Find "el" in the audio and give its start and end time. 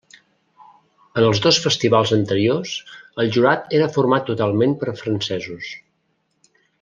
3.25-3.29